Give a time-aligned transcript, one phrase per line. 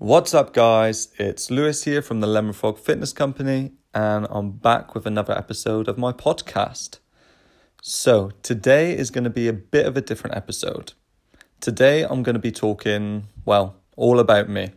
[0.00, 1.08] What's up, guys?
[1.18, 5.88] It's Louis here from the Lemon Frog Fitness Company, and I'm back with another episode
[5.88, 7.00] of my podcast.
[7.82, 10.92] So, today is going to be a bit of a different episode.
[11.60, 14.70] Today, I'm going to be talking, well, all about me.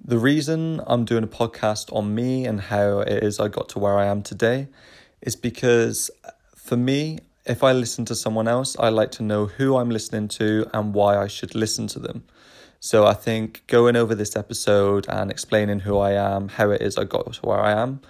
[0.00, 3.80] The reason I'm doing a podcast on me and how it is I got to
[3.80, 4.68] where I am today
[5.20, 6.12] is because
[6.54, 10.28] for me, if I listen to someone else, I like to know who I'm listening
[10.28, 12.22] to and why I should listen to them.
[12.84, 16.98] So I think going over this episode and explaining who I am, how it is
[16.98, 18.00] I got to where I am,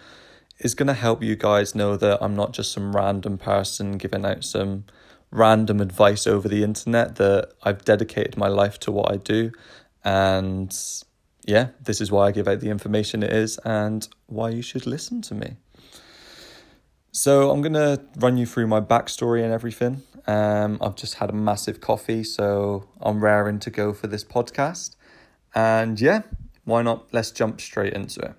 [0.61, 4.25] is going to help you guys know that I'm not just some random person giving
[4.25, 4.85] out some
[5.31, 9.53] random advice over the internet, that I've dedicated my life to what I do.
[10.05, 10.75] And
[11.45, 14.87] yeah, this is why I give out the information it is and why you should
[14.87, 15.57] listen to me.
[17.15, 20.03] So I'm to run you through my backstory and everything.
[20.27, 24.97] Um, I've just had a massive coffee, so I'm raring to go for this podcast.
[25.55, 26.23] And yeah,
[26.65, 27.13] why not?
[27.13, 28.35] Let's jump straight into it.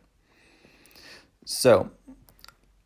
[1.46, 1.92] So,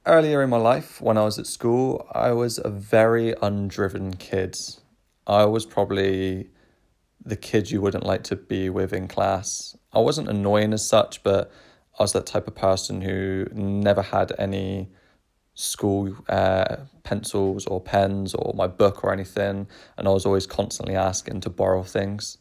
[0.05, 4.59] earlier in my life, when I was at school, I was a very undriven kid.
[5.25, 6.49] I was probably
[7.23, 9.77] the kid you wouldn't like to be with in class.
[9.93, 11.49] I wasn't annoying as such, but
[11.97, 14.89] I was that type of person who never had any
[15.59, 20.95] school uh, pencils or pens or my book or anything, and I was always constantly
[20.95, 22.37] asking to borrow things.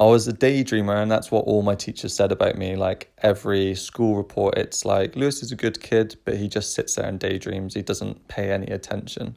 [0.00, 2.74] I was a daydreamer, and that's what all my teachers said about me.
[2.74, 6.96] Like every school report, it's like Louis is a good kid, but he just sits
[6.96, 7.74] there and daydreams.
[7.74, 9.36] He doesn't pay any attention.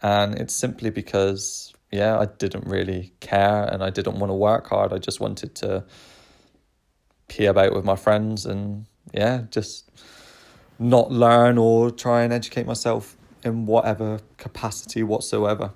[0.00, 4.68] And it's simply because, yeah, I didn't really care and I didn't want to work
[4.68, 4.92] hard.
[4.92, 5.84] I just wanted to
[7.26, 9.90] pee about with my friends and, yeah, just
[10.82, 15.72] not learn or try and educate myself in whatever capacity whatsoever.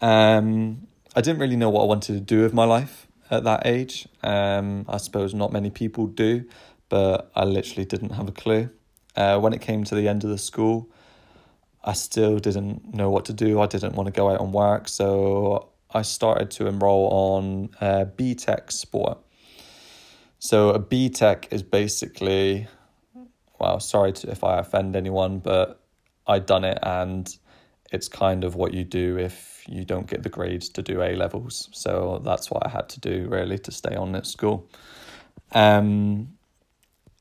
[0.00, 3.66] Um, I didn't really know what I wanted to do with my life at that
[3.66, 4.08] age.
[4.22, 6.44] Um, I suppose not many people do,
[6.88, 8.70] but I literally didn't have a clue.
[9.16, 10.90] Uh, when it came to the end of the school,
[11.82, 13.60] I still didn't know what to do.
[13.60, 18.06] I didn't want to go out and work, so I started to enroll on uh,
[18.16, 19.18] BTEC sport.
[20.38, 22.66] So a BTEC is basically
[23.58, 25.80] well, sorry to, if I offend anyone, but
[26.26, 27.34] I'd done it and
[27.92, 31.14] it's kind of what you do if you don't get the grades to do A
[31.14, 31.68] levels.
[31.72, 34.68] So that's what I had to do really to stay on at school.
[35.52, 36.36] Um,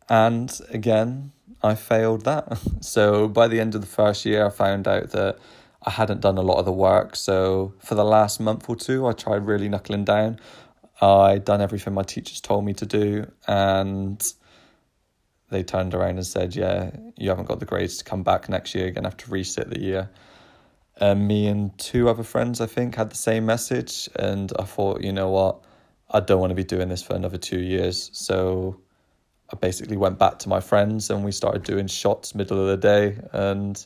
[0.09, 2.59] and again, I failed that.
[2.81, 5.37] So by the end of the first year, I found out that
[5.81, 7.15] I hadn't done a lot of the work.
[7.15, 10.39] So for the last month or two, I tried really knuckling down.
[11.01, 14.21] I'd done everything my teachers told me to do, and
[15.53, 18.75] they turned around and said, "Yeah, you haven't got the grades to come back next
[18.75, 18.85] year.
[18.85, 20.09] You're gonna have to resit the year."
[20.97, 25.01] And me and two other friends, I think, had the same message, and I thought,
[25.01, 25.63] you know what,
[26.09, 28.11] I don't want to be doing this for another two years.
[28.13, 28.79] So
[29.51, 32.77] I basically went back to my friends, and we started doing shots middle of the
[32.77, 33.83] day, and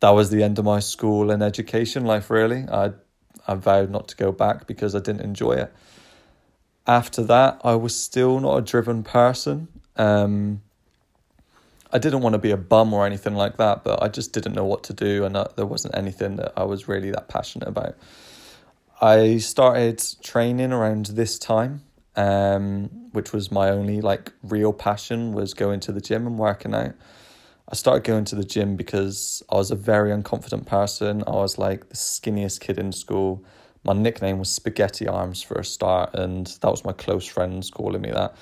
[0.00, 2.30] that was the end of my school and education life.
[2.30, 2.92] Really, I
[3.46, 5.72] I vowed not to go back because I didn't enjoy it.
[6.86, 9.68] After that, I was still not a driven person.
[9.96, 10.62] Um,
[11.90, 14.54] I didn't want to be a bum or anything like that, but I just didn't
[14.54, 17.96] know what to do, and there wasn't anything that I was really that passionate about.
[19.00, 21.82] I started training around this time,
[22.16, 26.74] um, which was my only like real passion was going to the gym and working
[26.74, 26.94] out.
[27.70, 31.22] I started going to the gym because I was a very unconfident person.
[31.26, 33.44] I was like the skinniest kid in school.
[33.84, 38.02] My nickname was Spaghetti Arms for a start, and that was my close friends calling
[38.02, 38.34] me that.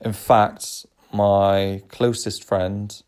[0.00, 3.02] In fact, my closest friend,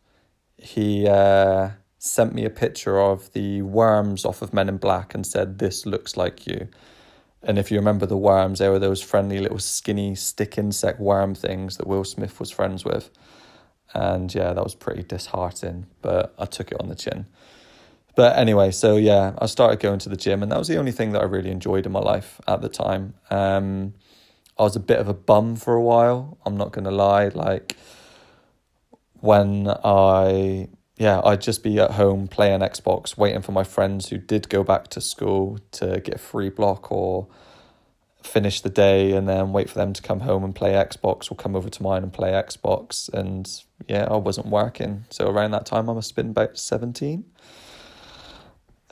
[0.57, 5.27] he uh, sent me a picture of the worms off of Men in Black and
[5.27, 6.69] said, This looks like you.
[7.43, 11.35] And if you remember the worms, they were those friendly little skinny stick insect worm
[11.35, 13.11] things that Will Smith was friends with.
[13.95, 17.27] And yeah, that was pretty disheartening, but I took it on the chin.
[18.17, 20.91] But anyway, so yeah, I started going to the gym, and that was the only
[20.91, 23.15] thing that I really enjoyed in my life at the time.
[23.31, 23.95] Um,
[24.59, 26.39] I was a bit of a bum for a while.
[26.47, 27.29] I'm not gonna lie.
[27.29, 27.77] Like
[29.27, 34.17] when I yeah, I'd just be at home playing Xbox, waiting for my friends who
[34.17, 37.27] did go back to school to get a free block or
[38.23, 41.35] finish the day and then wait for them to come home and play Xbox or
[41.35, 43.13] come over to mine and play Xbox.
[43.13, 43.49] And
[43.87, 45.05] yeah, I wasn't working.
[45.11, 47.25] So around that time, I must have been about 17.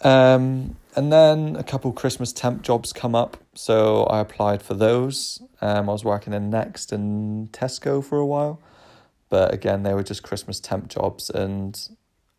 [0.03, 5.43] Um, and then a couple Christmas temp jobs come up, so I applied for those.
[5.63, 8.61] Um, I was working in Next and Tesco for a while,
[9.29, 11.89] but again, they were just Christmas temp jobs, and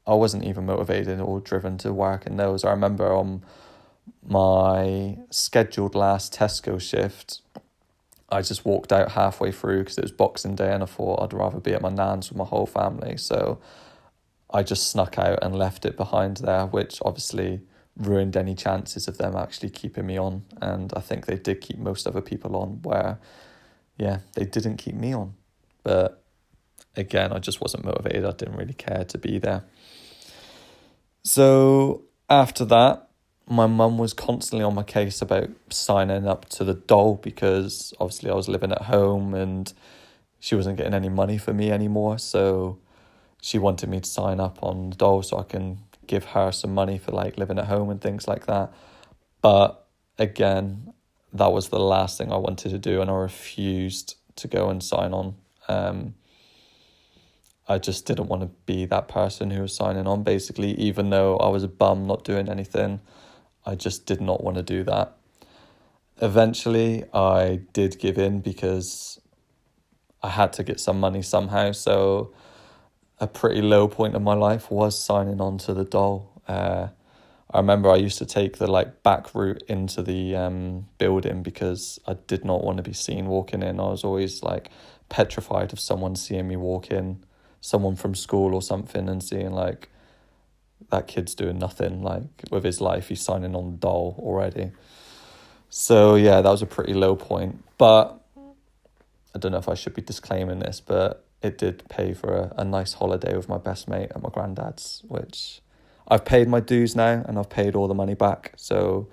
[0.08, 2.64] I wasn't even motivated or driven to work in those.
[2.64, 3.44] I remember on
[4.24, 7.42] my scheduled last Tesco shift,
[8.30, 11.34] I just walked out halfway through because it was Boxing Day and I thought I'd
[11.34, 13.18] rather be at my nan's with my whole family.
[13.18, 13.60] So
[14.52, 17.62] I just snuck out and left it behind there, which obviously
[17.98, 20.44] ruined any chances of them actually keeping me on.
[20.62, 23.20] And I think they did keep most other people on, where,
[23.98, 25.36] yeah, they didn't keep me on.
[25.84, 26.24] But
[26.96, 28.26] again, I just wasn't motivated.
[28.26, 29.64] I didn't really care to be there.
[31.24, 33.08] So after that,
[33.48, 38.32] my mum was constantly on my case about signing up to the doll because obviously
[38.32, 39.72] I was living at home and
[40.40, 42.18] she wasn't getting any money for me anymore.
[42.18, 42.80] So
[43.42, 46.74] she wanted me to sign up on the dole so I can give her some
[46.74, 48.74] money for like living at home and things like that.
[49.42, 49.86] But
[50.18, 50.94] again,
[51.34, 54.84] that was the last thing I wanted to do and I refused to go and
[54.84, 55.36] sign on.
[55.68, 56.16] Um,
[57.68, 61.38] I just didn't want to be that person who was signing on basically, even though
[61.38, 63.02] I was a bum not doing anything.
[63.66, 65.18] I just did not want to do that.
[66.22, 69.20] Eventually, I did give in because
[70.22, 71.72] I had to get some money somehow.
[71.72, 72.34] So,
[73.20, 76.42] a pretty low point of my life was signing on to the doll.
[76.48, 76.90] Uh,
[77.52, 82.00] I remember I used to take the like back route into the um, building because
[82.08, 83.80] I did not want to be seen walking in.
[83.80, 84.70] I was always like
[85.10, 87.24] petrified of someone seeing me walk in,
[87.66, 89.90] someone from school or something, and seeing like
[90.92, 93.10] that kid's doing nothing like with his life.
[93.10, 94.72] He's signing on dole already.
[95.70, 97.64] So yeah, that was a pretty low point.
[97.78, 98.20] But
[99.34, 102.54] I don't know if I should be disclaiming this, but it did pay for a,
[102.58, 105.62] a nice holiday with my best mate at my granddad's, which
[106.08, 108.54] I've paid my dues now and I've paid all the money back.
[108.58, 109.08] So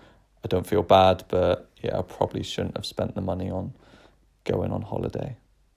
[0.44, 3.72] I don't feel bad, but yeah, I probably shouldn't have spent the money on
[4.44, 5.36] going on holiday.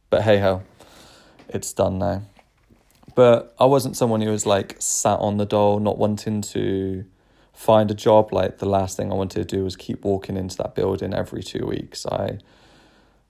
[0.10, 0.63] But hey ho,
[1.48, 2.24] it's done now.
[3.15, 7.06] But I wasn't someone who was like sat on the dole, not wanting to
[7.53, 8.33] find a job.
[8.33, 11.41] Like the last thing I wanted to do was keep walking into that building every
[11.41, 12.06] two weeks.
[12.06, 12.39] I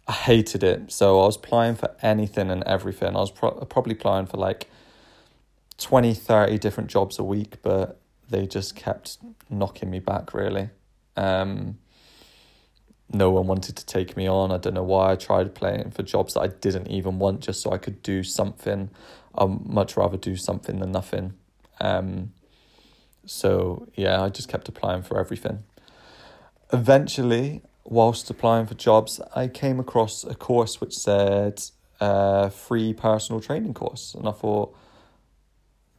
[0.07, 0.91] I hated it.
[0.91, 3.15] So I was applying for anything and everything.
[3.15, 4.69] I was pro- probably applying for like
[5.77, 7.99] 20, 30 different jobs a week, but
[8.29, 9.17] they just kept
[9.49, 10.69] knocking me back really.
[11.15, 11.77] Um,
[13.11, 14.51] no one wanted to take me on.
[14.51, 15.11] I don't know why.
[15.11, 18.23] I tried playing for jobs that I didn't even want just so I could do
[18.23, 18.89] something.
[19.37, 21.33] I'd much rather do something than nothing.
[21.79, 22.33] Um,
[23.25, 25.63] so yeah, I just kept applying for everything.
[26.71, 31.61] Eventually, whilst applying for jobs, I came across a course which said
[31.99, 34.75] uh, free personal training course, and I thought,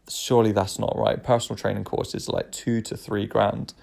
[0.08, 1.22] surely that's not right.
[1.22, 3.74] Personal training course is like two to three grand.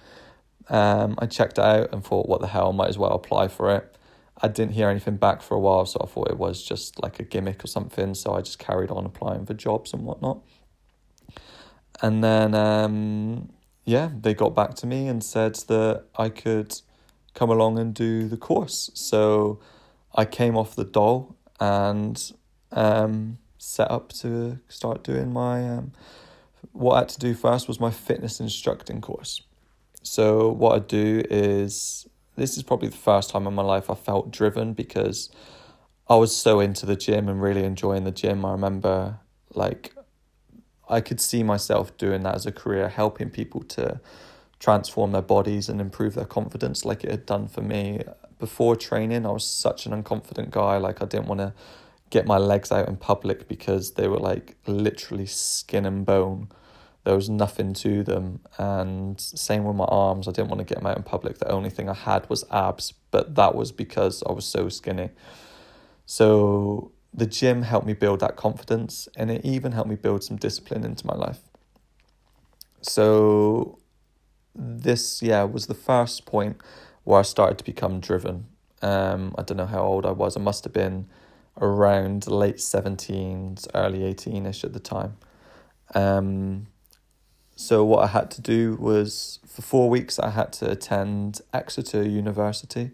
[0.70, 3.98] Um, I checked out and thought, what the hell, might as well apply for it.
[4.44, 7.18] I didn't hear anything back for a while, so I thought it was just like
[7.18, 8.14] a gimmick or something.
[8.14, 10.44] So I just carried on applying for jobs and whatnot.
[12.02, 13.54] And then, um,
[13.86, 16.76] yeah, they got back to me and said that I could
[17.34, 18.92] come along and do the course.
[18.94, 19.62] So
[20.14, 22.22] I came off the doll and
[22.74, 25.68] um, set up to start doing my.
[25.70, 25.94] Um,
[26.74, 29.42] what I had to do first was my fitness instructing course.
[30.02, 33.96] So what I do is this is probably the first time in my life I
[33.96, 35.30] felt driven because
[36.08, 38.44] I was so into the gym and really enjoying the gym.
[38.46, 39.20] I remember
[39.54, 39.96] like
[40.90, 44.02] I could see myself doing that as a career, helping people to
[44.60, 48.02] transform their bodies and improve their confidence like it had done for me.
[48.40, 50.78] Before training, I was such an unconfident guy.
[50.78, 51.54] Like I didn't want to
[52.10, 56.48] get my legs out in public because they were like literally skin and bone
[57.04, 58.40] there was nothing to them.
[58.58, 60.28] And same with my arms.
[60.28, 61.38] I didn't want to get them out in public.
[61.40, 65.10] The only thing I had was abs, but that was because I was so skinny.
[66.06, 70.38] So the gym helped me build that confidence and it even helped me build some
[70.38, 71.40] discipline into my life.
[72.82, 73.80] So
[74.56, 76.58] this, yeah, was the first point
[77.04, 78.46] where I started to become driven.
[78.82, 80.36] Um, I don't know how old I was.
[80.36, 81.08] I must have been
[81.60, 85.18] around late 17s, early 18ish at the time.
[85.96, 86.68] Um,
[87.56, 92.04] so what I had to do was for four weeks I had to attend Exeter
[92.08, 92.92] University.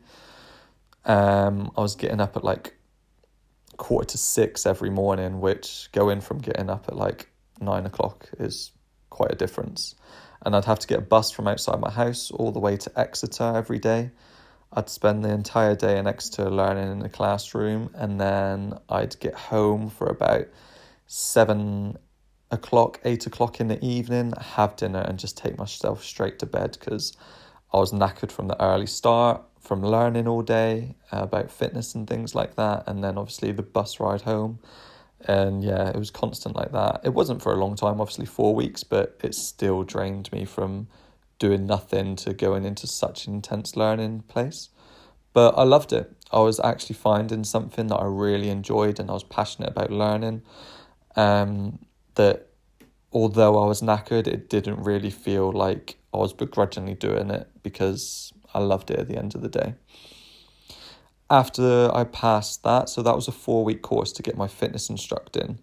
[1.06, 2.76] Um, I was getting up at like
[3.78, 8.72] quarter to six every morning, which going from getting up at like nine o'clock is
[9.10, 9.96] quite a difference.
[10.46, 13.00] And I'd have to get a bus from outside my house all the way to
[13.00, 14.12] Exeter every day.
[14.72, 19.34] I'd spend the entire day in Exeter learning in the classroom, and then I'd get
[19.34, 20.46] home for about
[21.08, 21.98] seven,
[22.52, 26.78] o'clock, eight o'clock in the evening, have dinner, and just take myself straight to bed
[26.80, 27.16] because
[27.74, 32.34] I was knackered from the early start, from learning all day about fitness and things
[32.34, 34.60] like that, and then obviously the bus ride home.
[35.28, 37.02] And yeah, it was constant like that.
[37.04, 40.88] It wasn't for a long time, obviously four weeks, but it still drained me from
[41.40, 44.70] doing nothing to going into such an intense learning place.
[45.34, 46.12] But I loved it.
[46.32, 50.42] I was actually finding something that I really enjoyed and I was passionate about learning.
[51.16, 51.80] Um,
[52.20, 52.48] that
[53.14, 58.34] although I was knackered, it didn't really feel like I was begrudgingly doing it because
[58.54, 59.76] I loved it at the end of the day.
[61.30, 64.90] After I passed that, so that was a four week course to get my fitness
[64.90, 65.60] instructing.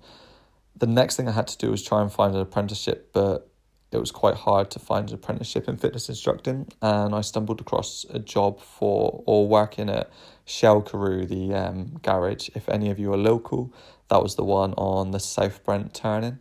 [0.74, 3.50] The next thing I had to do was try and find an apprenticeship, but
[3.92, 6.68] it was quite hard to find an apprenticeship in fitness instructing.
[6.80, 10.08] And I stumbled across a job for or working at
[10.46, 12.48] Shell Carew, the um, garage.
[12.54, 13.74] If any of you are local,
[14.08, 16.38] that was the one on the South Brent turning.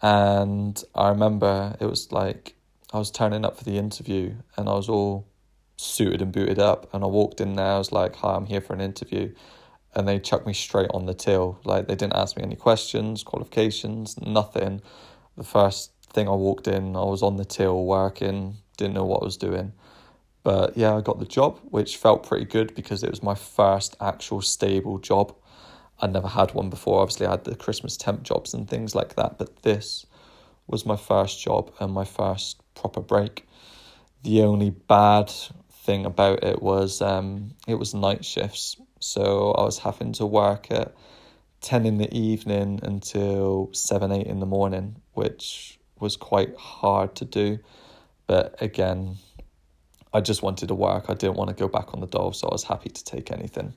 [0.00, 2.56] And I remember it was like
[2.92, 5.26] I was turning up for the interview and I was all
[5.76, 6.92] suited and booted up.
[6.94, 9.34] And I walked in there, I was like, Hi, I'm here for an interview.
[9.94, 11.60] And they chucked me straight on the till.
[11.64, 14.80] Like they didn't ask me any questions, qualifications, nothing.
[15.36, 19.22] The first thing I walked in, I was on the till working, didn't know what
[19.22, 19.72] I was doing.
[20.42, 23.96] But yeah, I got the job, which felt pretty good because it was my first
[24.00, 25.34] actual stable job.
[26.00, 27.00] I'd never had one before.
[27.00, 30.06] Obviously, I had the Christmas temp jobs and things like that, but this
[30.66, 33.46] was my first job and my first proper break.
[34.22, 35.30] The only bad
[35.70, 40.70] thing about it was um, it was night shifts, so I was having to work
[40.70, 40.94] at
[41.60, 47.24] ten in the evening until seven eight in the morning, which was quite hard to
[47.24, 47.58] do.
[48.26, 49.16] But again,
[50.12, 51.06] I just wanted to work.
[51.08, 53.30] I didn't want to go back on the dole, so I was happy to take
[53.30, 53.74] anything.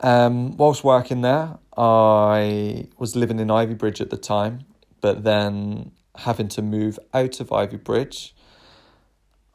[0.00, 4.64] Um, whilst working there, I was living in Ivybridge at the time,
[5.00, 8.32] but then having to move out of Ivybridge,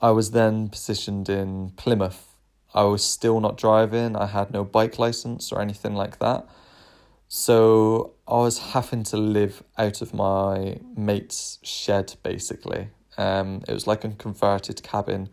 [0.01, 2.35] I was then positioned in Plymouth.
[2.73, 6.47] I was still not driving, I had no bike license or anything like that.
[7.27, 12.89] So I was having to live out of my mate's shed basically.
[13.17, 15.29] Um, it was like a converted cabin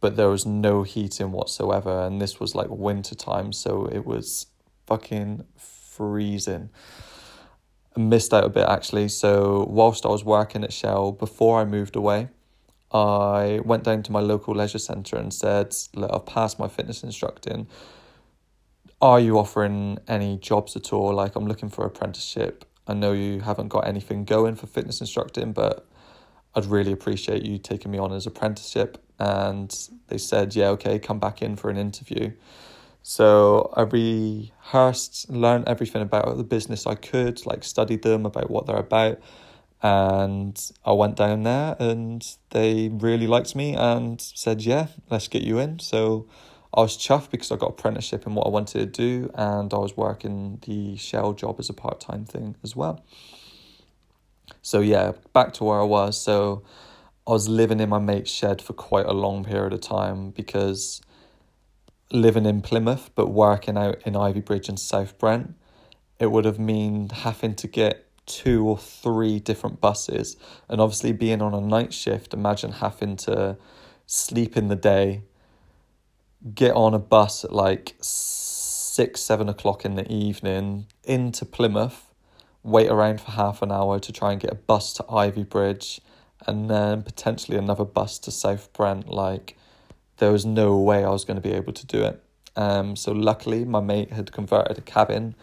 [0.00, 4.46] but there was no heating whatsoever and this was like winter time so it was
[4.86, 6.70] fucking freezing.
[7.96, 9.08] I missed out a bit actually.
[9.08, 12.28] So whilst i was working at shell before i moved away
[12.92, 17.02] i went down to my local leisure centre and said look i've passed my fitness
[17.02, 17.66] instructing.
[19.00, 21.14] Are you offering any jobs at all?
[21.14, 22.64] Like i'm looking for apprenticeship.
[22.86, 25.86] I know you haven't got anything going for fitness instructing but
[26.56, 28.96] I'd really appreciate you taking me on as apprenticeship.
[29.18, 29.72] And
[30.08, 32.32] they said, yeah, okay, come back in for an interview.
[33.02, 38.66] So I rehearsed, learned everything about the business I could, like studied them about what
[38.66, 39.20] they're about.
[39.82, 45.42] And I went down there and they really liked me and said, yeah, let's get
[45.42, 45.78] you in.
[45.78, 46.26] So
[46.74, 49.78] I was chuffed because I got apprenticeship in what I wanted to do and I
[49.78, 53.04] was working the shell job as a part time thing as well.
[54.62, 56.20] So yeah, back to where I was.
[56.20, 56.62] So
[57.26, 61.00] I was living in my mate's shed for quite a long period of time because
[62.12, 65.54] living in Plymouth but working out in Ivybridge and South Brent,
[66.18, 70.36] it would have mean having to get two or three different buses.
[70.68, 73.56] And obviously being on a night shift, imagine having to
[74.06, 75.22] sleep in the day,
[76.54, 82.05] get on a bus at like six, seven o'clock in the evening into Plymouth
[82.66, 86.00] wait around for half an hour to try and get a bus to Ivybridge
[86.46, 89.08] and then potentially another bus to South Brent.
[89.08, 89.56] Like,
[90.18, 92.22] there was no way I was going to be able to do it.
[92.56, 95.34] Um, so, luckily, my mate had converted a cabin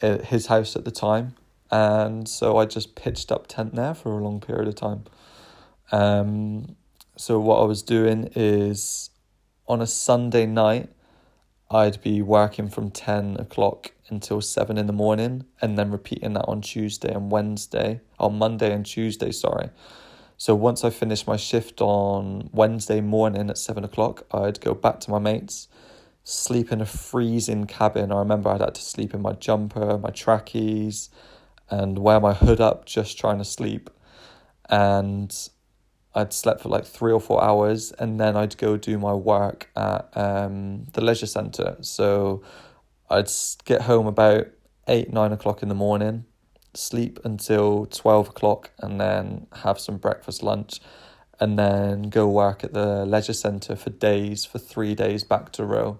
[0.00, 1.34] at his house at the time.
[1.70, 5.04] And so I just pitched up tent there for a long period of time.
[5.90, 6.76] Um,
[7.16, 9.10] so, what I was doing is
[9.66, 10.90] on a Sunday night,
[11.70, 16.44] I'd be working from 10 o'clock until 7 in the morning and then repeating that
[16.46, 19.70] on Tuesday and Wednesday, on Monday and Tuesday, sorry.
[20.36, 25.00] So once I finished my shift on Wednesday morning at 7 o'clock, I'd go back
[25.00, 25.68] to my mates,
[26.24, 28.12] sleep in a freezing cabin.
[28.12, 31.10] I remember I'd had to sleep in my jumper, my trackies,
[31.70, 33.90] and wear my hood up just trying to sleep.
[34.68, 35.34] And
[36.14, 39.70] I'd slept for like three or four hours, and then I'd go do my work
[39.76, 41.76] at um, the leisure centre.
[41.80, 42.42] So
[43.14, 43.30] I'd
[43.64, 44.48] get home about
[44.88, 46.24] eight, nine o'clock in the morning,
[46.74, 50.80] sleep until 12 o'clock, and then have some breakfast, lunch,
[51.38, 55.64] and then go work at the leisure centre for days, for three days back to
[55.64, 55.98] row.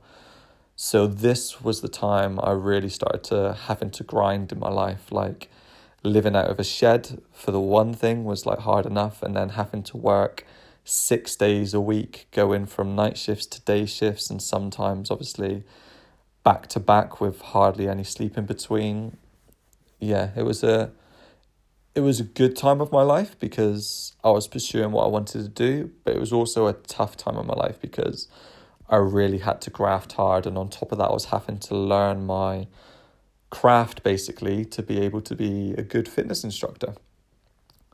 [0.75, 5.13] So this was the time I really started to having to grind in my life.
[5.13, 5.49] Like
[6.03, 9.51] living out of a shed for the one thing was like hard enough and then
[9.51, 10.45] having to work
[10.83, 15.63] six days a week going from night shifts to day shifts and sometimes obviously
[16.45, 19.17] back to back with hardly any sleep in between
[19.99, 20.93] yeah it was a
[21.95, 25.43] it was a good time of my life because I was pursuing what I wanted
[25.43, 28.29] to do but it was also a tough time of my life because
[28.89, 30.47] I really had to graft hard.
[30.47, 32.67] And on top of that, I was having to learn my
[33.51, 36.95] craft basically to be able to be a good fitness instructor.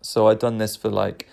[0.03, 1.29] So I'd done this for like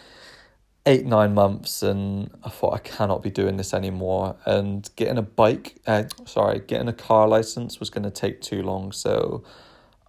[0.88, 4.38] eight, nine months, and I thought I cannot be doing this anymore.
[4.46, 8.63] And getting a bike, uh, sorry, getting a car license was going to take too
[8.63, 8.94] long.
[8.94, 9.44] So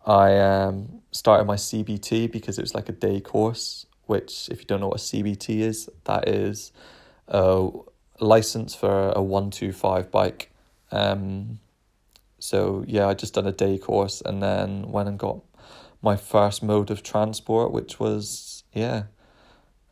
[0.07, 4.67] I um, started my CBT because it was like a day course, which, if you
[4.67, 6.71] don't know what a CBT is, that is
[7.27, 7.69] a
[8.21, 10.53] license for a 125 bike.
[10.93, 11.59] Um,
[12.39, 15.41] so, yeah, I just done a day course and then went and got
[16.01, 19.05] my first mode of transport, which was, yeah,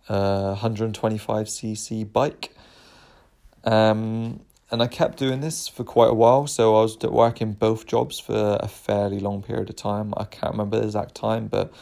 [0.09, 2.55] a 125cc bike.
[3.65, 6.47] Um, and I kept doing this for quite a while.
[6.47, 10.13] So I was working both jobs for a fairly long period of time.
[10.17, 11.73] I can't remember the exact time, but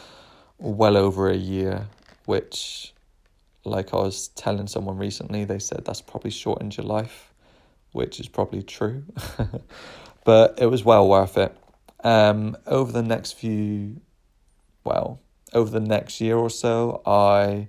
[0.58, 1.86] well over a year,
[2.26, 2.92] which,
[3.64, 7.32] like I was telling someone recently, they said that's probably shortened your life,
[7.92, 9.04] which is probably true.
[10.24, 11.56] but it was well worth it.
[12.02, 14.00] Um, over the next few,
[14.84, 15.20] well,
[15.54, 17.68] over the next year or so, I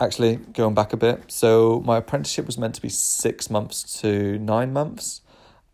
[0.00, 1.24] actually going back a bit.
[1.28, 5.20] So my apprenticeship was meant to be six months to nine months.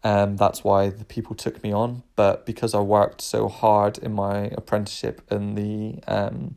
[0.04, 2.02] and that's why the people took me on.
[2.14, 6.56] But because I worked so hard in my apprenticeship and the um,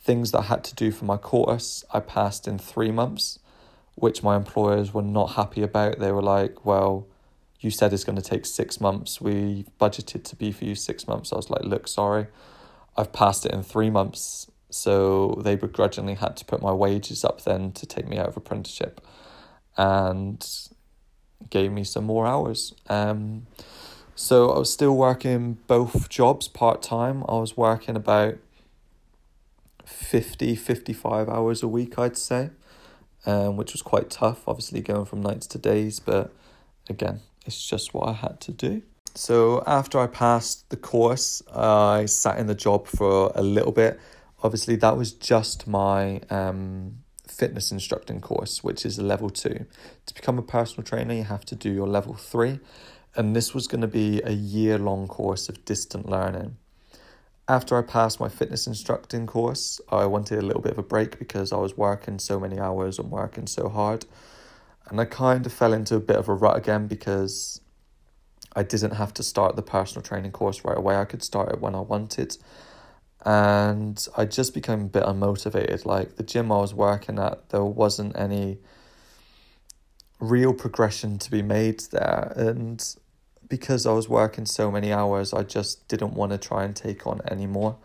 [0.00, 3.38] things that I had to do for my course, I passed in three months,
[3.94, 5.98] which my employers were not happy about.
[5.98, 7.06] They were like, well,
[7.60, 9.20] you said it's going to take six months.
[9.20, 11.32] We budgeted to be for you six months.
[11.32, 12.28] I was like, look, sorry,
[12.96, 17.42] I've passed it in three months so they begrudgingly had to put my wages up
[17.44, 19.00] then to take me out of apprenticeship
[19.76, 20.46] and
[21.50, 22.74] gave me some more hours.
[22.88, 23.46] Um,
[24.14, 27.24] so I was still working both jobs part time.
[27.28, 28.38] I was working about
[29.84, 32.50] 50, 55 hours a week, I'd say,
[33.24, 36.32] um, which was quite tough, obviously going from nights to days, but
[36.88, 38.82] again, it's just what I had to do.
[39.14, 43.98] So after I passed the course, I sat in the job for a little bit
[44.42, 49.66] obviously that was just my um, fitness instructing course, which is a level two.
[50.06, 52.60] To become a personal trainer, you have to do your level three,
[53.16, 56.56] and this was going to be a year long course of distant learning.
[57.48, 61.18] After I passed my fitness instructing course, I wanted a little bit of a break
[61.18, 64.04] because I was working so many hours and working so hard.
[64.90, 67.62] And I kind of fell into a bit of a rut again because
[68.54, 70.96] I didn't have to start the personal training course right away.
[70.96, 72.36] I could start it when I wanted
[73.24, 75.84] and I just became a bit unmotivated.
[75.84, 78.58] Like the gym I was working at, there wasn't any
[80.20, 82.32] real progression to be made there.
[82.36, 82.84] And
[83.48, 87.06] because I was working so many hours, I just didn't want to try and take
[87.06, 87.76] on any more.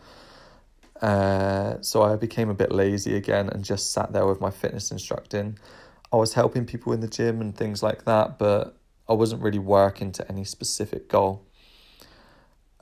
[1.01, 4.91] Uh, so I became a bit lazy again and just sat there with my fitness
[4.91, 5.57] instructing.
[6.11, 8.77] I was helping people in the gym and things like that, but
[9.09, 11.45] I wasn't really working to any specific goal.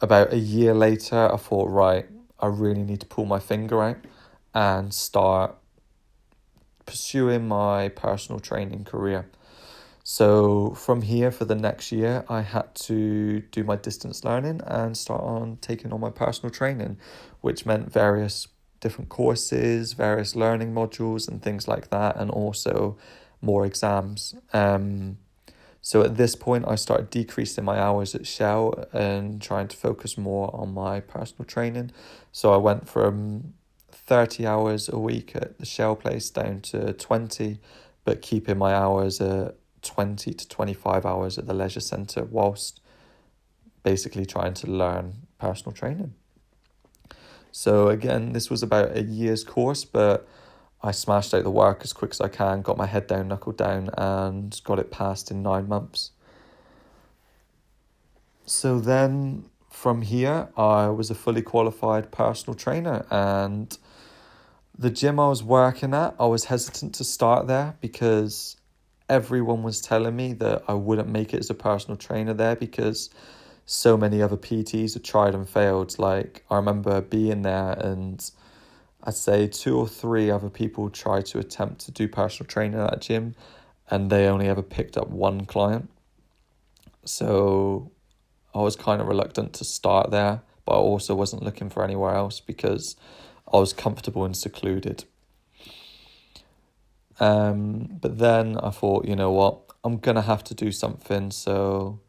[0.02, 2.06] About a year later, I thought, right,
[2.42, 3.98] I really need to pull my finger out
[4.54, 5.56] and start
[6.86, 9.30] pursuing my personal training career.
[10.04, 14.98] So from here for the next year, I had to do my distance learning and
[14.98, 16.98] start on taking on my personal training,
[17.42, 18.48] which meant various
[18.80, 22.98] different courses, various learning modules, and things like that, and also
[23.42, 24.36] more exams.
[24.54, 25.18] Um,
[25.82, 30.16] so at this point, I started decreasing my hours at Shell and trying to focus
[30.16, 31.92] more on my personal training.
[32.32, 33.56] So I went from
[33.92, 37.60] 30 hours a week at the Shell place down to 20,
[38.06, 42.80] but keeping my hours at 20 to 25 hours at the leisure centre whilst
[43.82, 46.14] basically trying to learn personal training.
[47.52, 50.28] So again, this was about a year's course, but
[50.84, 53.58] I smashed out the work as quick as I can, got my head down, knuckled
[53.58, 56.12] down, and got it passed in nine months.
[58.46, 63.78] So then from here, I was a fully qualified personal trainer, and
[64.78, 68.58] the gym I was working at, I was hesitant to start there because
[69.08, 73.10] everyone was telling me that I wouldn't make it as a personal trainer there because
[73.66, 76.00] so many other PTs had tried and failed.
[76.00, 78.30] Like, I remember being there and
[79.04, 82.90] I'd say two or three other people tried to attempt to do personal training at
[82.90, 83.36] that gym
[83.90, 85.90] and they only ever picked up one client.
[87.04, 87.92] So
[88.54, 92.14] I was kind of reluctant to start there, but I also wasn't looking for anywhere
[92.14, 92.96] else because
[93.52, 95.06] I was comfortable and secluded.
[97.20, 102.00] Um, but then I thought, you know what, I'm gonna have to do something, so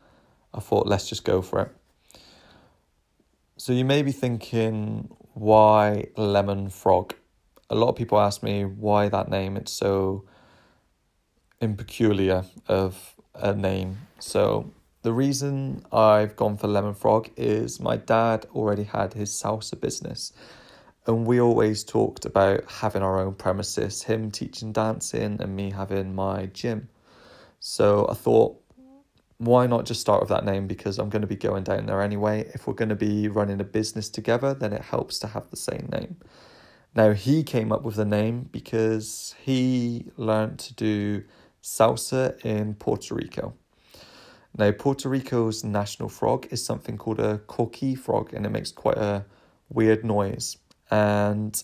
[0.55, 1.71] I thought, let's just go for it.
[3.57, 7.15] So you may be thinking, why Lemon Frog?
[7.71, 9.57] A lot of people ask me why that name.
[9.57, 10.25] It's so
[11.61, 13.99] impeculiar of a name.
[14.19, 14.71] So
[15.03, 20.33] the reason I've gone for Lemon Frog is my dad already had his salsa business.
[21.07, 26.15] And we always talked about having our own premises, him teaching dancing and me having
[26.15, 26.89] my gym.
[27.59, 28.62] So I thought,
[29.47, 30.67] why not just start with that name?
[30.67, 32.51] Because I'm going to be going down there anyway.
[32.55, 35.57] If we're going to be running a business together, then it helps to have the
[35.57, 36.17] same name.
[36.95, 41.25] Now, he came up with the name because he learned to do
[41.63, 43.55] salsa in Puerto Rico.
[44.57, 48.99] Now, Puerto Rico's national frog is something called a coqui frog, and it makes quite
[48.99, 49.25] a
[49.71, 50.59] weird noise.
[50.91, 51.63] And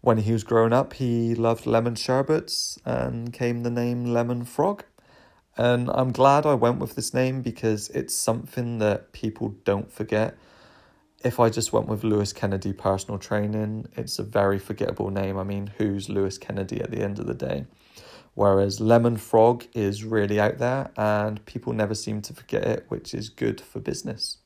[0.00, 4.84] when he was growing up, he loved lemon sherbets and came the name Lemon Frog.
[5.56, 10.36] And I'm glad I went with this name because it's something that people don't forget.
[11.24, 15.38] If I just went with Louis Kennedy personal training, it's a very forgettable name.
[15.38, 17.66] I mean, who's Louis Kennedy at the end of the day?
[18.34, 23.14] Whereas Lemon Frog is really out there and people never seem to forget it, which
[23.14, 24.38] is good for business.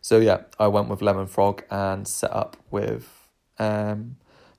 [0.00, 4.16] So yeah, I went with Lemon Frog and set up with um,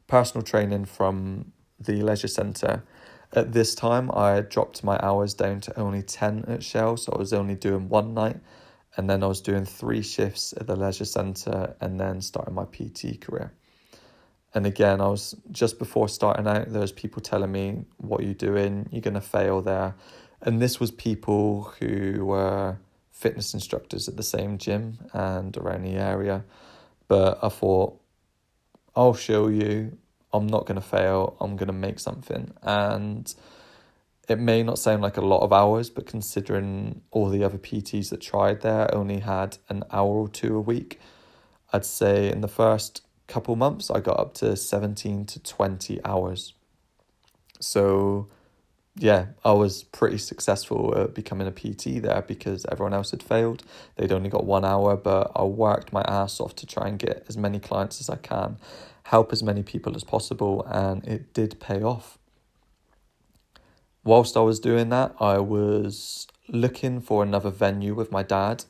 [0.08, 2.84] personal training from the leisure centre.
[3.34, 7.17] At this time, I dropped my hours down to only 10 at Shell, so I
[7.17, 8.38] was only doing one night,
[8.98, 12.65] and then I was doing three shifts at the leisure centre and then starting my
[12.65, 13.54] PT career.
[14.54, 18.26] And again, I was just before starting out, there was people telling me, What are
[18.26, 18.89] you doing?
[18.91, 19.96] You're going to fail there.
[20.41, 22.80] And this was people who were
[23.12, 26.44] fitness instructors at the same gym and around the area.
[27.08, 27.98] But I thought,
[28.96, 29.98] I'll show you.
[30.34, 31.36] I'm not going to fail.
[31.39, 32.54] I'm going to make something.
[32.62, 33.34] And
[34.28, 38.10] it may not sound like a lot of hours, but considering all the other PTs
[38.10, 41.00] that tried there only had an hour or two a week,
[41.74, 46.54] I'd say in the first couple months, I got up to 17 to 20 hours.
[47.60, 48.28] So,
[48.96, 53.63] yeah, I was pretty successful at becoming a PT there because everyone else had failed.
[53.96, 57.26] They'd only got one hour, but I worked my ass off to try and get
[57.30, 58.58] as many clients as I can,
[59.04, 62.18] help as many people as possible, and it did pay off.
[64.04, 68.66] Whilst I was doing that, I was looking for another venue with my dad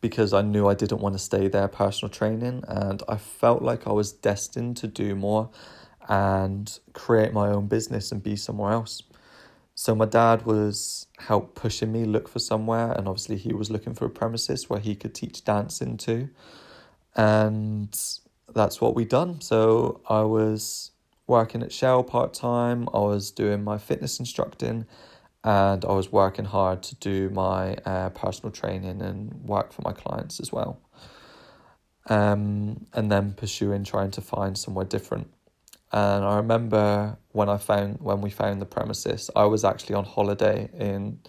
[0.00, 3.86] because I knew I didn't want to stay there personal training and I felt like
[3.86, 5.50] I was destined to do more
[6.08, 9.02] and create my own business and be somewhere else.
[9.74, 13.94] So my dad was help pushing me look for somewhere and obviously he was looking
[13.94, 16.30] for a premises where he could teach dancing too.
[17.16, 17.98] And
[18.54, 19.40] that's what we done.
[19.40, 20.92] So I was
[21.26, 24.86] working at Shell part time, I was doing my fitness instructing
[25.44, 29.92] and I was working hard to do my uh, personal training and work for my
[29.92, 30.80] clients as well.
[32.08, 35.30] Um, and then pursuing trying to find somewhere different.
[35.92, 40.04] And I remember when I found when we found the premises, I was actually on
[40.04, 41.20] holiday in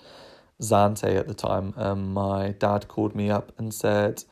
[0.61, 4.23] Zante at the time, and my dad called me up and said,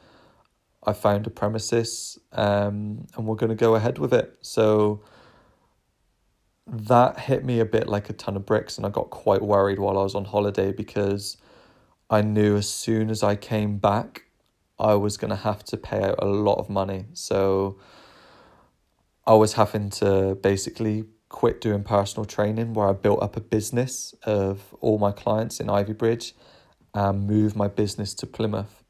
[0.87, 5.03] "I found a premises, um, and we're going to go ahead with it." So
[6.67, 9.79] that hit me a bit like a ton of bricks and I got quite worried
[9.79, 11.37] while I was on holiday because
[12.09, 14.25] I knew as soon as I came back
[14.79, 17.05] I was going to have to pay out a lot of money.
[17.13, 17.79] So
[19.25, 24.13] I was having to basically quit doing personal training where I built up a business
[24.23, 26.33] of all my clients in Ivybridge
[26.93, 28.83] and move my business to Plymouth.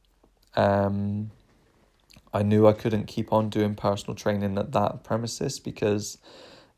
[0.55, 1.31] Um,
[2.37, 6.19] I knew I couldn't keep on doing personal training at that premises because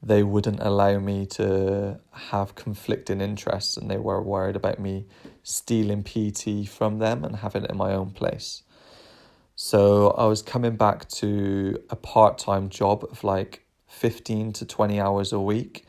[0.02, 5.06] they wouldn't allow me to have conflicting interests and they were worried about me
[5.44, 8.64] stealing PT from them and having it in my own place.
[9.58, 14.98] So I was coming back to a part time job of like 15 to 20
[14.98, 15.86] hours a week,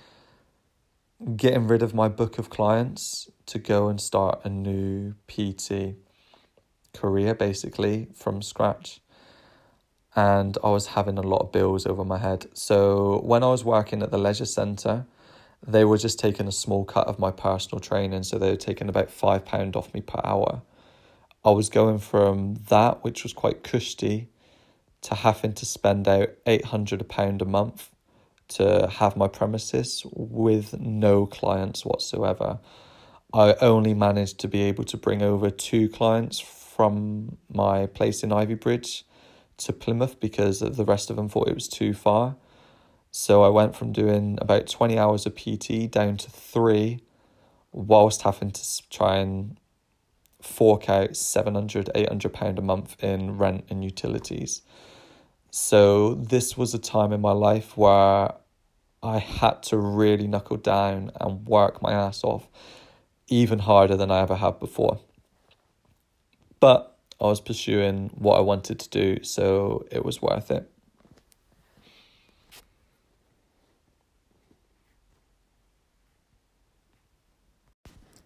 [1.37, 5.95] getting rid of my book of clients to go and start a new PT
[6.93, 9.01] career basically from scratch
[10.17, 12.47] and I was having a lot of bills over my head.
[12.55, 15.07] So when I was working at the leisure centre,
[15.67, 18.89] they were just taking a small cut of my personal training, so they were taking
[18.89, 20.63] about five pound off me per hour.
[21.45, 24.29] I was going from that, which was quite cushy,
[25.03, 27.91] to having to spend out eight hundred a pound a month
[28.49, 32.59] to have my premises with no clients whatsoever.
[33.33, 38.31] I only managed to be able to bring over two clients from my place in
[38.31, 39.05] Ivybridge
[39.61, 42.37] to Plymouth because the rest of them thought it was too far.
[43.13, 47.01] So I went from doing about 20 hours of PT down to three,
[47.73, 49.57] whilst having to try and
[50.43, 54.63] fork out 700, 800 pound a month in rent and utilities.
[55.51, 58.33] So this was a time in my life where
[59.03, 62.49] I had to really knuckle down and work my ass off.
[63.31, 64.99] even harder than I ever have before.
[66.59, 66.90] But
[67.21, 70.71] I was pursuing what I wanted to do, so it was worth it.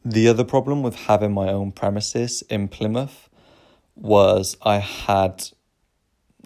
[0.05, 3.31] The other problem with having my own premises in Plymouth
[3.97, 5.49] was I had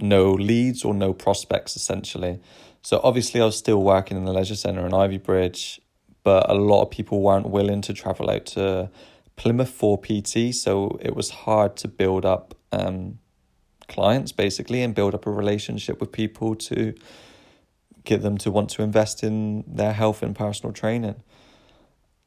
[0.01, 2.39] no leads or no prospects essentially.
[2.83, 5.81] So obviously I was still working in the leisure centre in Ivybridge,
[6.23, 8.91] but a lot of people weren't willing to travel out to
[9.39, 13.19] Plymouth for PT, so it was hard to build up um,
[13.89, 16.95] clients basically and build up a relationship with people to
[18.05, 21.23] get them to want to invest in their health and personal training.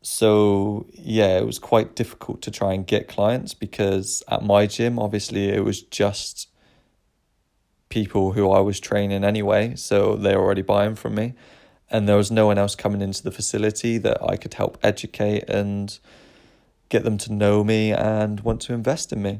[0.02, 4.98] So yeah, it was quite difficult to try and get clients because at my gym,
[4.98, 6.48] obviously, it was just
[7.90, 11.34] people who I was training anyway, so they're already buying from me,
[11.90, 15.48] and there was no one else coming into the facility that I could help educate
[15.50, 16.00] and
[16.92, 19.40] get them to know me and want to invest in me.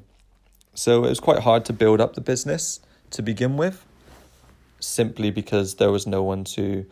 [0.74, 2.80] So it was quite hard to build up the business
[3.12, 3.86] to begin with,
[4.80, 6.86] simply because there was no one to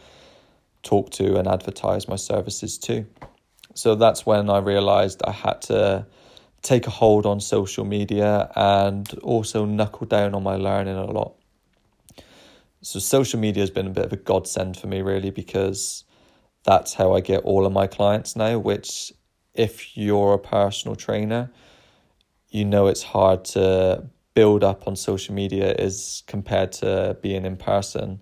[0.83, 3.05] talk to and advertise my services to.
[3.73, 6.05] So that's when I realized I had to
[6.61, 11.35] take a hold on social media and also knuckle down on my learning a lot.
[12.81, 16.03] So social media has been a bit of a godsend for me really because
[16.65, 19.13] that's how I get all of my clients now, which
[19.53, 21.51] if you're a personal trainer,
[22.49, 27.57] you know it's hard to build up on social media as compared to being in
[27.57, 28.19] person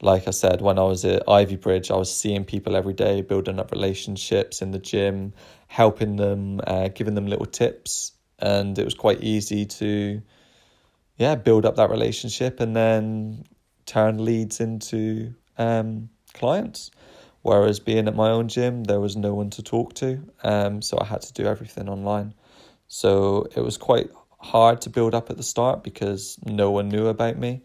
[0.00, 3.58] like I said, when I was at Ivybridge, I was seeing people every day, building
[3.58, 5.32] up relationships in the gym,
[5.66, 10.22] helping them, uh, giving them little tips, and it was quite easy to,
[11.16, 13.44] yeah, build up that relationship and then
[13.86, 16.92] turn leads into um, clients.
[17.48, 20.98] Whereas being at my own gym, there was no one to talk to, um, so
[21.00, 22.34] I had to do everything online.
[22.86, 27.06] So it was quite hard to build up at the start because no one knew
[27.06, 27.62] about me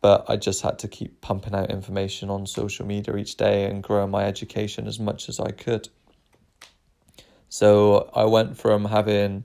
[0.00, 3.82] but I just had to keep pumping out information on social media each day and
[3.82, 5.88] growing my education as much as I could.
[7.48, 9.44] So I went from having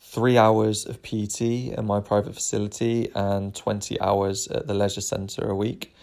[0.00, 5.48] three hours of PT in my private facility and 20 hours at the leisure centre
[5.48, 5.94] a week.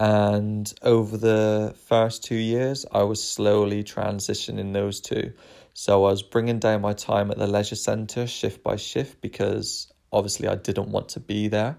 [0.00, 5.34] And over the first two years, I was slowly transitioning those two.
[5.74, 9.92] So I was bringing down my time at the leisure centre shift by shift because
[10.10, 11.76] obviously I didn't want to be there.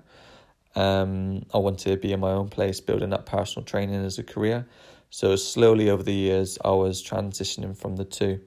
[0.75, 4.23] Um, I wanted to be in my own place, building up personal training as a
[4.23, 4.67] career.
[5.10, 8.39] So slowly over the years, I was transitioning from the two.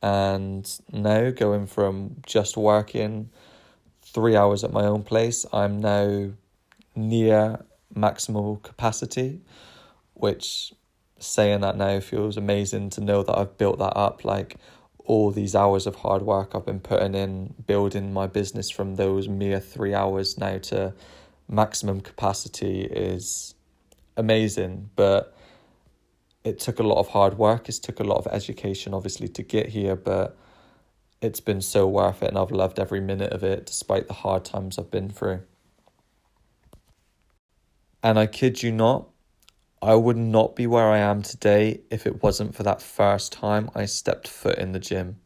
[0.00, 3.28] And now going from just working
[4.00, 6.30] three hours at my own place, I'm now
[6.96, 9.40] near maximal capacity,
[10.14, 10.72] which
[11.18, 14.24] saying that now feels amazing to know that I've built that up.
[14.24, 14.56] Like
[15.04, 19.28] all these hours of hard work I've been putting in, building my business from those
[19.28, 20.94] mere three hours now to
[21.48, 23.54] maximum capacity is
[24.16, 25.36] amazing, but
[26.44, 27.68] it took a lot of hard work.
[27.68, 30.36] It took a lot of education, obviously, to get here, but
[31.20, 34.44] it's been so worth it, and I've loved every minute of it, despite the hard
[34.44, 35.42] times I've been through.
[38.02, 39.08] And I kid you not,
[39.82, 43.70] I would not be where I am today if it wasn't for that first time
[43.74, 45.16] I stepped foot in the gym.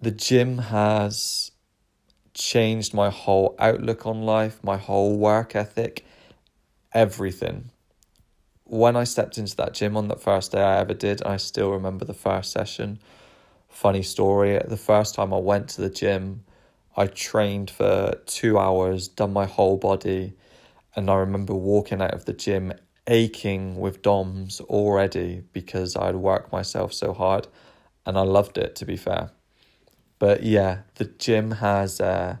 [0.00, 1.52] The gym has
[2.34, 6.04] changed my whole outlook on life, my whole work ethic,
[6.92, 7.70] everything.
[8.64, 11.70] When I stepped into that gym on that first day I ever did, I still
[11.70, 12.98] remember the first session.
[13.68, 16.44] Funny story, the first time I went to the gym,
[16.96, 20.34] I trained for two hours, done my whole body,
[20.96, 22.72] and I remember walking out of the gym
[23.06, 27.46] aching with DOMS already because I'd worked myself so hard
[28.04, 29.30] and I loved it to be fair.
[30.18, 32.38] But yeah, the gym has uh,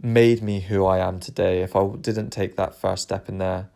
[0.00, 1.62] made me who I am today.
[1.62, 3.68] If I didn't take that first step in there,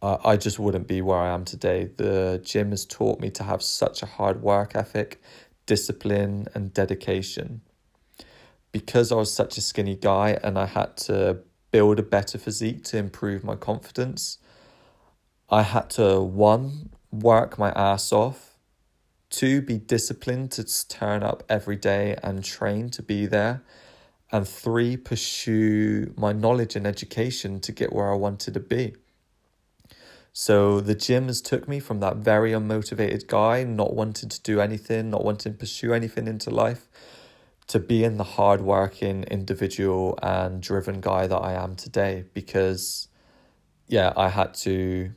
[0.00, 1.90] I just wouldn't be where I am today.
[1.96, 5.20] The gym has taught me to have such a hard work ethic,
[5.66, 7.62] discipline, and dedication.
[8.70, 12.84] Because I was such a skinny guy and I had to build a better physique
[12.84, 14.38] to improve my confidence,
[15.48, 18.48] I had to one, work my ass off
[19.30, 23.62] Two, be disciplined to turn up every day and train to be there.
[24.32, 28.94] And three, pursue my knowledge and education to get where I wanted to be.
[30.32, 34.60] So the gym has took me from that very unmotivated guy, not wanting to do
[34.60, 36.88] anything, not wanting to pursue anything into life,
[37.68, 42.24] to being the hardworking individual and driven guy that I am today.
[42.34, 43.08] Because,
[43.86, 45.12] yeah, I had to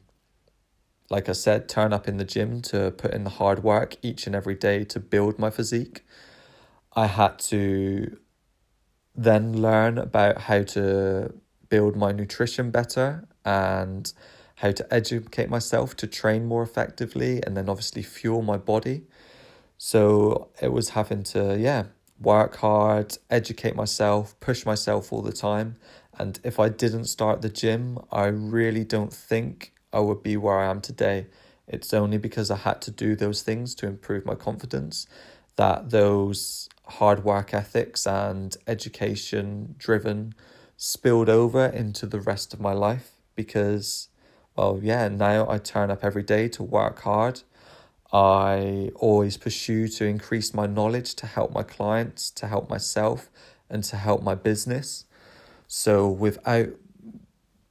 [1.12, 4.26] like I said, turn up in the gym to put in the hard work each
[4.26, 6.06] and every day to build my physique.
[6.96, 8.18] I had to
[9.14, 11.34] then learn about how to
[11.68, 14.12] build my nutrition better and
[14.56, 19.04] how to educate myself to train more effectively and then obviously fuel my body.
[19.78, 21.86] So it was having to, yeah,
[22.22, 25.76] work hard, educate myself, push myself all the time.
[26.18, 30.60] And if I didn't start the gym, I really don't think I would be where
[30.60, 31.28] I am today.
[31.68, 35.08] It's only because I had to do those things to improve my confidence
[35.56, 40.34] that those hard work ethics and education driven
[40.78, 44.10] spilled over into the rest of my life because
[44.56, 47.42] well yeah now I turn up every day to work hard
[48.14, 53.30] I always pursue to increase my knowledge to help my clients to help myself
[53.70, 55.06] and to help my business
[55.68, 56.70] so without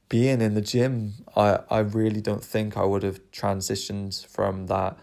[0.08, 4.96] being in the gym I I really don't think I would have transitioned from that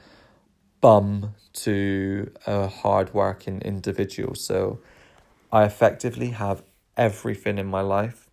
[0.81, 4.35] bum to a hard-working individual.
[4.35, 4.79] So
[5.51, 6.63] I effectively have
[6.95, 8.29] everything in my life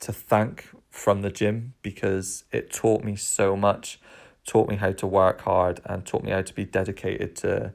[0.00, 4.00] to thank from the gym because it taught me so much,
[4.46, 7.72] taught me how to work hard and taught me how to be dedicated to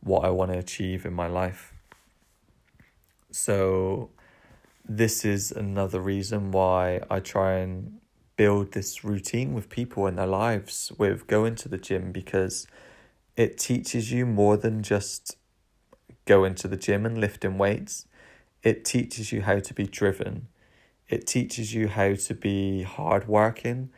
[0.00, 1.72] what I want to achieve in my life.
[3.30, 4.10] So
[4.88, 8.00] this is another reason why I try and
[8.36, 12.66] build this routine with people in their lives with going to the gym because
[13.36, 15.36] it teaches you more than just
[16.24, 18.06] going to the gym and lifting weights.
[18.62, 20.48] It teaches you how to be driven.
[21.08, 23.90] It teaches you how to be hardworking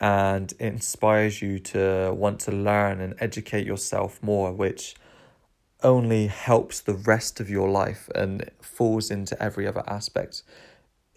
[0.00, 4.94] and it inspires you to want to learn and educate yourself more, which
[5.82, 10.42] only helps the rest of your life and falls into every other aspect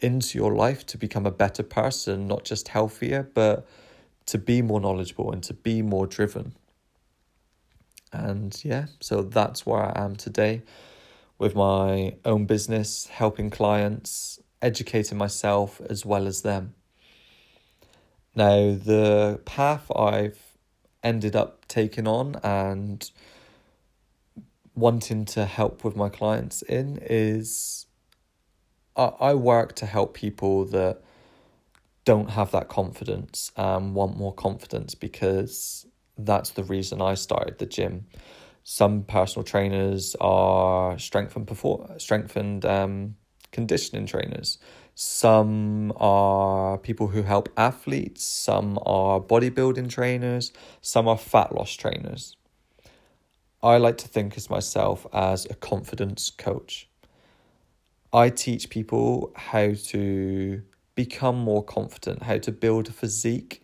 [0.02, 3.68] into your life to become a better person, not just healthier, but
[4.26, 6.54] to be more knowledgeable and to be more driven.
[8.12, 10.64] And yeah, so that's where I am today
[11.38, 16.74] with my own business, helping clients, educating myself as well as them.
[18.36, 20.40] Now, the path I've
[21.04, 23.10] ended up taking on and
[24.76, 27.86] wanting to help with my clients in is
[28.96, 31.02] I, I work to help people that
[32.06, 35.86] don't have that confidence and want more confidence because
[36.18, 38.08] that's the reason I started the gym.
[38.64, 43.16] Some personal trainers are strength and perform strength and um,
[43.52, 44.58] conditioning trainers.
[44.96, 48.24] Some are people who help athletes.
[48.24, 50.52] Some are bodybuilding trainers.
[50.82, 52.36] Some are fat loss trainers.
[53.64, 56.90] I like to think of myself as a confidence coach.
[58.12, 60.62] I teach people how to
[60.96, 63.64] become more confident, how to build a physique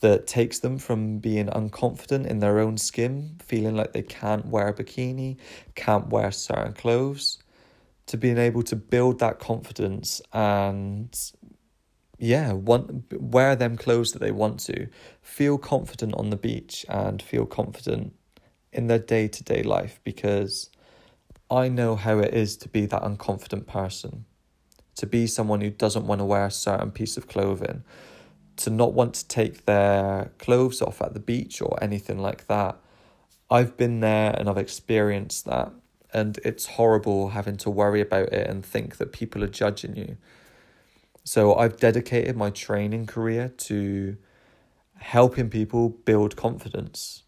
[0.00, 4.68] that takes them from being unconfident in their own skin, feeling like they can't wear
[4.68, 5.36] a bikini,
[5.74, 7.38] can't wear certain clothes,
[8.06, 11.32] to being able to build that confidence and
[12.18, 14.88] yeah, want wear them clothes that they want to,
[15.20, 18.14] feel confident on the beach and feel confident
[18.72, 20.70] in their day to day life because
[21.50, 24.24] I know how it is to be that unconfident person,
[24.96, 27.84] to be someone who doesn't want to wear a certain piece of clothing
[28.56, 32.76] to not want to take their clothes off at the beach or anything like that.
[33.50, 35.72] I've been there and I've experienced that.
[36.16, 40.16] And it's horrible having to worry about it and think that people are judging you.
[41.24, 44.16] So I've dedicated my training career to
[44.94, 47.24] helping people build confidence.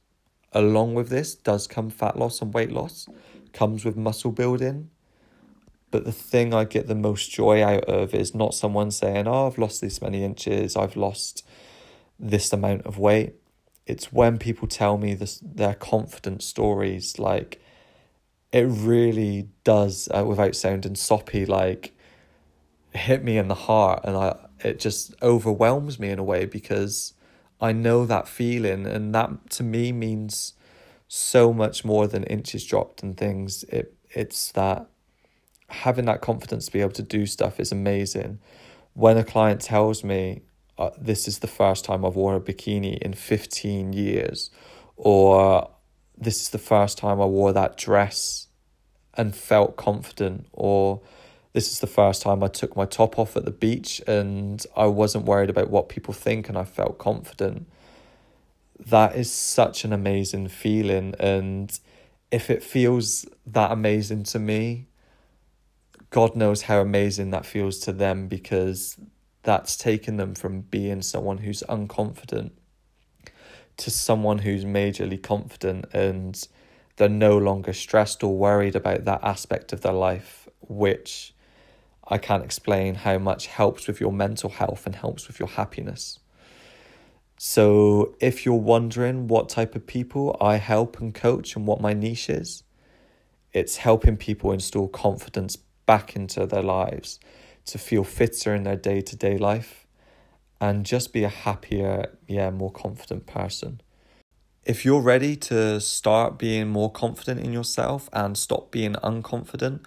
[0.53, 3.07] Along with this does come fat loss and weight loss,
[3.53, 4.89] comes with muscle building,
[5.91, 9.49] but the thing I get the most joy out of is not someone saying, Oh,
[9.49, 11.47] I've lost this many inches, I've lost
[12.19, 13.35] this amount of weight.
[13.87, 17.61] It's when people tell me this, their confident stories, like
[18.53, 21.93] it really does, uh, without sounding soppy, like
[22.93, 27.15] hit me in the heart, and I it just overwhelms me in a way because
[27.61, 30.55] I know that feeling, and that to me means
[31.09, 33.65] so much more than inches dropped and things.
[33.65, 34.87] It it's that
[35.69, 38.39] having that confidence to be able to do stuff is amazing.
[38.95, 40.43] When a client tells me,
[40.79, 44.51] uh, this is the first time I've worn a bikini in 15 years,
[44.97, 45.71] or
[46.21, 48.49] this is the first time I wore that dress
[49.15, 51.01] and felt confident, or
[51.53, 54.87] this is the first time I took my top off at the beach and I
[54.87, 57.67] wasn't worried about what people think and I felt confident.
[58.79, 61.15] That is such an amazing feeling.
[61.19, 61.77] And
[62.31, 64.87] if it feels that amazing to me,
[66.11, 68.97] God knows how amazing that feels to them because
[69.43, 72.53] that's taken them from being someone who's unconfident
[73.79, 76.47] to someone who's majorly confident and
[76.97, 81.33] they're no longer stressed or worried about that aspect of their life, which
[82.07, 86.19] I can't explain how much helps with your mental health and helps with your happiness.
[87.41, 91.93] So, if you're wondering what type of people I help and coach and what my
[91.93, 92.65] niche is,
[93.53, 95.57] it's helping people install confidence
[95.87, 97.21] back into their lives
[97.67, 99.87] to feel fitter in their day to day life
[100.61, 103.81] and just be a happier, yeah, more confident person.
[104.65, 109.85] If you're ready to start being more confident in yourself and stop being unconfident,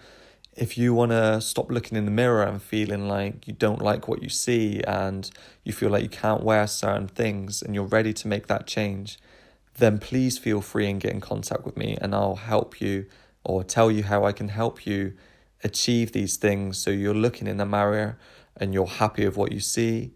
[0.56, 4.08] if you want to stop looking in the mirror and feeling like you don't like
[4.08, 5.30] what you see and
[5.64, 9.18] you feel like you can't wear certain things and you're ready to make that change,
[9.78, 13.06] then please feel free and get in contact with me and I'll help you
[13.44, 15.14] or tell you how I can help you
[15.64, 18.18] achieve these things so you're looking in the mirror
[18.58, 20.12] and you're happy with what you see,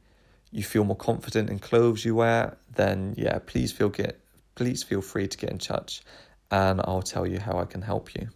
[0.55, 4.19] you feel more confident in clothes you wear, then yeah, please feel get
[4.55, 6.01] please feel free to get in touch
[6.49, 8.29] and I'll tell you how I can help you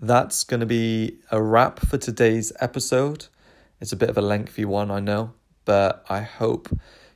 [0.00, 3.26] that's going to be a wrap for today's episode.
[3.80, 5.32] It's a bit of a lengthy one, I know,
[5.64, 6.68] but I hope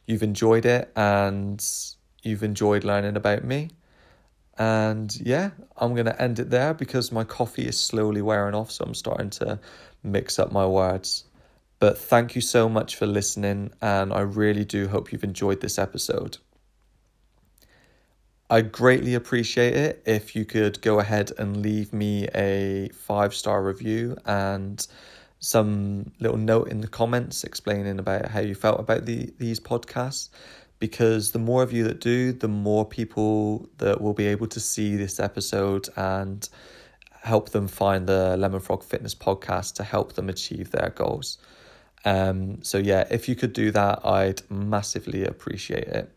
[0.07, 1.64] you've enjoyed it and
[2.23, 3.70] you've enjoyed learning about me.
[4.59, 8.70] And yeah, I'm going to end it there because my coffee is slowly wearing off,
[8.70, 9.59] so I'm starting to
[10.03, 11.25] mix up my words.
[11.83, 15.80] But thank you so much for listening, and I really do hope you've enjoyed this
[15.80, 16.39] episode.
[18.49, 23.64] I greatly appreciate it if you could go ahead and leave me a five star
[23.64, 24.87] review and
[25.41, 30.28] some little note in the comments explaining about how you felt about the these podcasts
[30.78, 34.61] because the more of you that do the more people that will be able to
[34.61, 36.49] see this episode and
[37.22, 41.39] help them find the lemon frog fitness podcast to help them achieve their goals
[42.05, 46.11] um so yeah if you could do that i'd massively appreciate it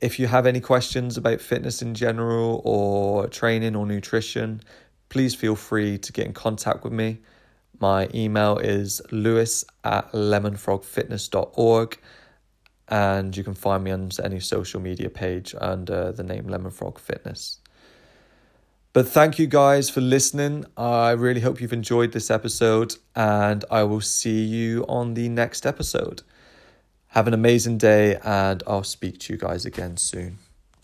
[0.00, 4.62] if you have any questions about fitness in general or training or nutrition,
[5.08, 7.18] please feel free to get in contact with me.
[7.80, 11.98] My email is lewis at lemonfrogfitness.org
[12.88, 16.98] and you can find me on any social media page under the name Lemon Frog
[16.98, 17.59] Fitness.
[18.92, 20.64] But thank you guys for listening.
[20.76, 25.64] I really hope you've enjoyed this episode and I will see you on the next
[25.64, 26.22] episode.
[27.08, 30.38] Have an amazing day, and I'll speak to you guys again soon.